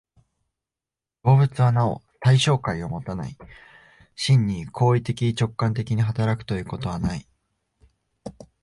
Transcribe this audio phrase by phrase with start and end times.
[1.23, 3.37] 動物はなお対象界をもたない、
[4.15, 7.27] 真に行為的直観的に働くということはない。